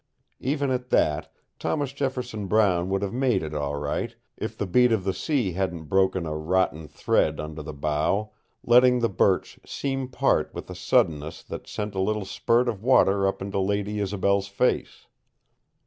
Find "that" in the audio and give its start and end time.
0.89-1.31, 11.43-11.67